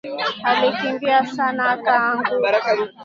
[0.43, 2.71] Alikimbia sana akaanguka